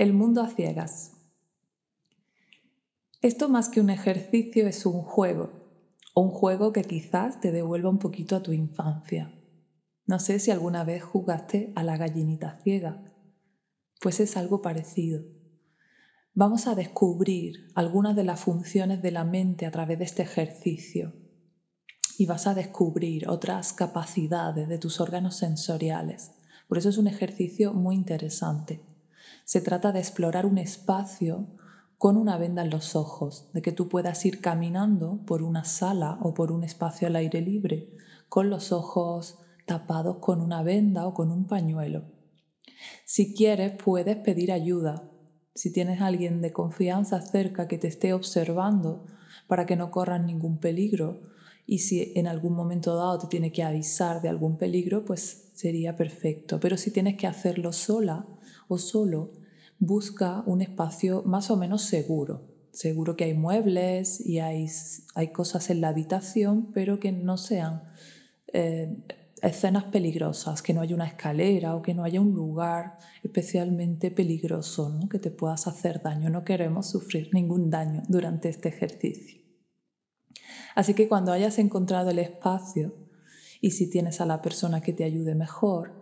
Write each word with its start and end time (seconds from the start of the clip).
El 0.00 0.14
mundo 0.14 0.40
a 0.40 0.48
ciegas. 0.48 1.12
Esto 3.20 3.50
más 3.50 3.68
que 3.68 3.82
un 3.82 3.90
ejercicio 3.90 4.66
es 4.66 4.86
un 4.86 5.02
juego, 5.02 5.50
o 6.14 6.22
un 6.22 6.30
juego 6.30 6.72
que 6.72 6.84
quizás 6.84 7.38
te 7.38 7.52
devuelva 7.52 7.90
un 7.90 7.98
poquito 7.98 8.34
a 8.34 8.42
tu 8.42 8.52
infancia. 8.52 9.30
No 10.06 10.18
sé 10.18 10.38
si 10.38 10.50
alguna 10.50 10.84
vez 10.84 11.02
jugaste 11.02 11.74
a 11.76 11.82
la 11.82 11.98
gallinita 11.98 12.60
ciega, 12.64 13.12
pues 14.00 14.20
es 14.20 14.38
algo 14.38 14.62
parecido. 14.62 15.22
Vamos 16.32 16.66
a 16.66 16.74
descubrir 16.74 17.70
algunas 17.74 18.16
de 18.16 18.24
las 18.24 18.40
funciones 18.40 19.02
de 19.02 19.10
la 19.10 19.24
mente 19.24 19.66
a 19.66 19.70
través 19.70 19.98
de 19.98 20.06
este 20.06 20.22
ejercicio 20.22 21.12
y 22.16 22.24
vas 22.24 22.46
a 22.46 22.54
descubrir 22.54 23.28
otras 23.28 23.74
capacidades 23.74 24.66
de 24.66 24.78
tus 24.78 24.98
órganos 24.98 25.36
sensoriales. 25.36 26.30
Por 26.68 26.78
eso 26.78 26.88
es 26.88 26.96
un 26.96 27.06
ejercicio 27.06 27.74
muy 27.74 27.96
interesante. 27.96 28.89
Se 29.44 29.60
trata 29.60 29.92
de 29.92 30.00
explorar 30.00 30.46
un 30.46 30.58
espacio 30.58 31.46
con 31.98 32.16
una 32.16 32.38
venda 32.38 32.62
en 32.62 32.70
los 32.70 32.96
ojos, 32.96 33.50
de 33.52 33.60
que 33.60 33.72
tú 33.72 33.88
puedas 33.88 34.24
ir 34.24 34.40
caminando 34.40 35.20
por 35.26 35.42
una 35.42 35.64
sala 35.64 36.18
o 36.22 36.32
por 36.32 36.50
un 36.50 36.64
espacio 36.64 37.08
al 37.08 37.16
aire 37.16 37.42
libre, 37.42 37.90
con 38.28 38.48
los 38.48 38.72
ojos 38.72 39.38
tapados 39.66 40.16
con 40.16 40.40
una 40.40 40.62
venda 40.62 41.06
o 41.06 41.14
con 41.14 41.30
un 41.30 41.46
pañuelo. 41.46 42.04
Si 43.04 43.34
quieres, 43.34 43.72
puedes 43.72 44.16
pedir 44.16 44.50
ayuda. 44.50 45.10
Si 45.54 45.72
tienes 45.72 46.00
alguien 46.00 46.40
de 46.40 46.52
confianza 46.52 47.20
cerca 47.20 47.68
que 47.68 47.76
te 47.76 47.88
esté 47.88 48.14
observando 48.14 49.04
para 49.46 49.66
que 49.66 49.76
no 49.76 49.90
corras 49.90 50.24
ningún 50.24 50.58
peligro, 50.58 51.20
y 51.66 51.80
si 51.80 52.12
en 52.16 52.26
algún 52.26 52.54
momento 52.54 52.96
dado 52.96 53.18
te 53.18 53.26
tiene 53.28 53.52
que 53.52 53.62
avisar 53.62 54.22
de 54.22 54.28
algún 54.28 54.56
peligro, 54.56 55.04
pues 55.04 55.50
sería 55.54 55.94
perfecto. 55.94 56.58
Pero 56.58 56.76
si 56.76 56.90
tienes 56.90 57.16
que 57.16 57.26
hacerlo 57.28 57.72
sola 57.72 58.26
o 58.70 58.78
solo, 58.78 59.32
busca 59.80 60.42
un 60.46 60.62
espacio 60.62 61.22
más 61.24 61.50
o 61.50 61.56
menos 61.56 61.82
seguro. 61.82 62.48
Seguro 62.72 63.16
que 63.16 63.24
hay 63.24 63.34
muebles 63.34 64.24
y 64.24 64.38
hay, 64.38 64.68
hay 65.16 65.32
cosas 65.32 65.70
en 65.70 65.80
la 65.80 65.88
habitación, 65.88 66.70
pero 66.72 67.00
que 67.00 67.10
no 67.10 67.36
sean 67.36 67.82
eh, 68.52 68.96
escenas 69.42 69.84
peligrosas, 69.84 70.62
que 70.62 70.72
no 70.72 70.82
haya 70.82 70.94
una 70.94 71.06
escalera 71.06 71.74
o 71.74 71.82
que 71.82 71.94
no 71.94 72.04
haya 72.04 72.20
un 72.20 72.32
lugar 72.32 72.98
especialmente 73.24 74.12
peligroso, 74.12 74.90
¿no? 74.90 75.08
que 75.08 75.18
te 75.18 75.32
puedas 75.32 75.66
hacer 75.66 76.00
daño. 76.00 76.30
No 76.30 76.44
queremos 76.44 76.88
sufrir 76.88 77.30
ningún 77.32 77.70
daño 77.70 78.02
durante 78.06 78.48
este 78.48 78.68
ejercicio. 78.68 79.40
Así 80.76 80.94
que 80.94 81.08
cuando 81.08 81.32
hayas 81.32 81.58
encontrado 81.58 82.10
el 82.10 82.20
espacio 82.20 82.94
y 83.60 83.72
si 83.72 83.90
tienes 83.90 84.20
a 84.20 84.26
la 84.26 84.40
persona 84.40 84.80
que 84.80 84.92
te 84.92 85.02
ayude 85.02 85.34
mejor, 85.34 85.92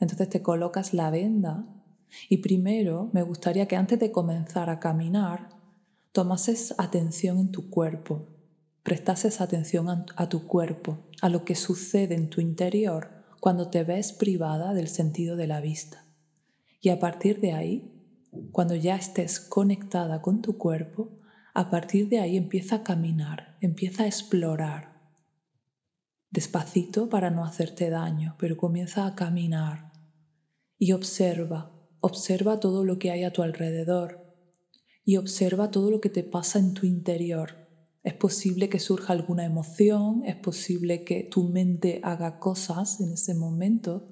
entonces 0.00 0.28
te 0.28 0.42
colocas 0.42 0.92
la 0.92 1.10
venda 1.10 1.79
y 2.28 2.38
primero 2.38 3.10
me 3.12 3.22
gustaría 3.22 3.66
que 3.66 3.76
antes 3.76 3.98
de 3.98 4.10
comenzar 4.12 4.70
a 4.70 4.80
caminar, 4.80 5.50
tomases 6.12 6.74
atención 6.78 7.38
en 7.38 7.50
tu 7.50 7.70
cuerpo, 7.70 8.28
prestases 8.82 9.40
atención 9.40 9.88
a 9.88 10.28
tu 10.28 10.46
cuerpo, 10.46 10.98
a 11.20 11.28
lo 11.28 11.44
que 11.44 11.54
sucede 11.54 12.14
en 12.14 12.30
tu 12.30 12.40
interior 12.40 13.20
cuando 13.40 13.70
te 13.70 13.84
ves 13.84 14.12
privada 14.12 14.74
del 14.74 14.88
sentido 14.88 15.36
de 15.36 15.46
la 15.46 15.60
vista. 15.60 16.04
Y 16.80 16.90
a 16.90 16.98
partir 16.98 17.40
de 17.40 17.52
ahí, 17.52 17.92
cuando 18.52 18.74
ya 18.74 18.96
estés 18.96 19.40
conectada 19.40 20.22
con 20.22 20.42
tu 20.42 20.56
cuerpo, 20.56 21.18
a 21.54 21.70
partir 21.70 22.08
de 22.08 22.20
ahí 22.20 22.36
empieza 22.36 22.76
a 22.76 22.82
caminar, 22.82 23.56
empieza 23.60 24.04
a 24.04 24.06
explorar. 24.06 25.00
Despacito 26.30 27.08
para 27.08 27.30
no 27.30 27.44
hacerte 27.44 27.90
daño, 27.90 28.36
pero 28.38 28.56
comienza 28.56 29.06
a 29.06 29.14
caminar 29.14 29.92
y 30.78 30.92
observa 30.92 31.72
Observa 32.00 32.60
todo 32.60 32.84
lo 32.84 32.98
que 32.98 33.10
hay 33.10 33.24
a 33.24 33.32
tu 33.32 33.42
alrededor 33.42 34.20
y 35.04 35.16
observa 35.16 35.70
todo 35.70 35.90
lo 35.90 36.00
que 36.00 36.08
te 36.08 36.24
pasa 36.24 36.58
en 36.58 36.72
tu 36.72 36.86
interior. 36.86 37.68
Es 38.02 38.14
posible 38.14 38.70
que 38.70 38.78
surja 38.78 39.12
alguna 39.12 39.44
emoción, 39.44 40.22
es 40.24 40.36
posible 40.36 41.04
que 41.04 41.24
tu 41.24 41.44
mente 41.48 42.00
haga 42.02 42.38
cosas 42.38 43.00
en 43.00 43.12
ese 43.12 43.34
momento. 43.34 44.08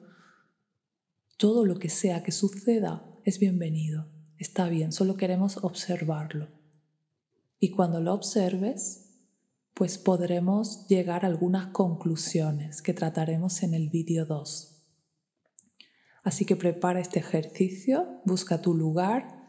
Todo 1.39 1.65
lo 1.65 1.79
que 1.79 1.89
sea 1.89 2.23
que 2.23 2.33
suceda 2.33 3.05
es 3.25 3.39
bienvenido, 3.39 4.09
está 4.39 4.69
bien, 4.69 4.93
solo 4.93 5.17
queremos 5.17 5.59
observarlo. 5.59 6.49
Y 7.59 7.71
cuando 7.71 8.01
lo 8.01 8.13
observes, 8.13 9.09
pues 9.73 9.97
podremos 9.97 10.87
llegar 10.89 11.25
a 11.25 11.29
algunas 11.29 11.69
conclusiones 11.69 12.83
que 12.83 12.93
trataremos 12.93 13.63
en 13.63 13.75
el 13.75 13.89
vídeo 13.89 14.27
2. 14.27 14.78
Así 16.29 16.45
que 16.45 16.57
prepara 16.57 17.01
este 17.01 17.21
ejercicio, 17.21 18.21
busca 18.27 18.61
tu 18.61 18.75
lugar. 18.75 19.49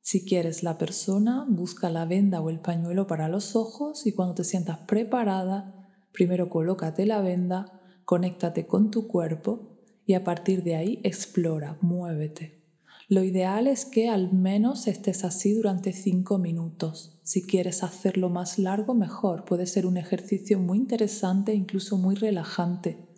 Si 0.00 0.24
quieres 0.24 0.62
la 0.62 0.78
persona, 0.78 1.44
busca 1.48 1.90
la 1.90 2.04
venda 2.04 2.40
o 2.40 2.50
el 2.50 2.60
pañuelo 2.60 3.08
para 3.08 3.26
los 3.26 3.56
ojos 3.56 4.06
y 4.06 4.12
cuando 4.12 4.36
te 4.36 4.44
sientas 4.44 4.78
preparada, 4.86 5.88
primero 6.12 6.48
colócate 6.48 7.04
la 7.04 7.20
venda, 7.20 7.80
conéctate 8.04 8.68
con 8.68 8.92
tu 8.92 9.08
cuerpo 9.08 9.80
y 10.06 10.14
a 10.14 10.22
partir 10.22 10.62
de 10.62 10.76
ahí 10.76 11.00
explora, 11.02 11.78
muévete. 11.80 12.62
Lo 13.08 13.24
ideal 13.24 13.66
es 13.66 13.84
que 13.84 14.08
al 14.08 14.32
menos 14.32 14.86
estés 14.86 15.24
así 15.24 15.52
durante 15.52 15.92
5 15.92 16.38
minutos. 16.38 17.18
Si 17.24 17.44
quieres 17.44 17.82
hacerlo 17.82 18.30
más 18.30 18.56
largo, 18.56 18.94
mejor. 18.94 19.44
Puede 19.44 19.66
ser 19.66 19.84
un 19.84 19.96
ejercicio 19.96 20.60
muy 20.60 20.78
interesante 20.78 21.50
e 21.50 21.56
incluso 21.56 21.98
muy 21.98 22.14
relajante 22.14 23.09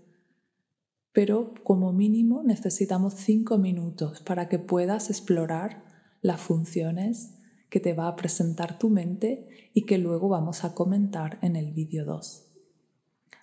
pero 1.12 1.54
como 1.62 1.92
mínimo 1.92 2.42
necesitamos 2.42 3.14
cinco 3.14 3.58
minutos 3.58 4.20
para 4.20 4.48
que 4.48 4.58
puedas 4.58 5.10
explorar 5.10 5.84
las 6.22 6.40
funciones 6.40 7.34
que 7.68 7.80
te 7.80 7.92
va 7.92 8.08
a 8.08 8.16
presentar 8.16 8.78
tu 8.78 8.88
mente 8.90 9.70
y 9.74 9.86
que 9.86 9.98
luego 9.98 10.28
vamos 10.28 10.64
a 10.64 10.74
comentar 10.74 11.38
en 11.42 11.56
el 11.56 11.72
vídeo 11.72 12.04
2. 12.04 12.48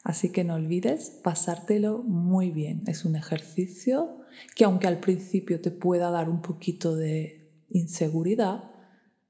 Así 0.04 0.32
que 0.32 0.44
no 0.44 0.56
olvides 0.56 1.20
pasártelo 1.24 2.04
muy 2.04 2.52
bien. 2.52 2.84
Es 2.88 3.06
un 3.06 3.16
ejercicio 3.16 4.20
que 4.56 4.64
aunque 4.64 4.88
al 4.88 5.00
principio 5.00 5.62
te 5.62 5.72
pueda 5.72 6.10
dar 6.10 6.30
un 6.30 6.42
poquito 6.42 6.96
de 6.96 7.52
inseguridad, 7.70 8.72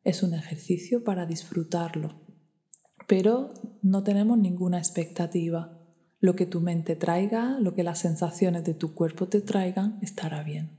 es 0.03 0.23
un 0.23 0.33
ejercicio 0.33 1.03
para 1.03 1.25
disfrutarlo. 1.25 2.21
Pero 3.07 3.53
no 3.81 4.03
tenemos 4.03 4.37
ninguna 4.37 4.77
expectativa 4.77 5.78
lo 6.19 6.35
que 6.35 6.45
tu 6.45 6.61
mente 6.61 6.95
traiga, 6.95 7.59
lo 7.59 7.75
que 7.75 7.83
las 7.83 7.99
sensaciones 7.99 8.63
de 8.65 8.73
tu 8.73 8.93
cuerpo 8.93 9.27
te 9.27 9.41
traigan, 9.41 9.99
estará 10.01 10.43
bien. 10.43 10.78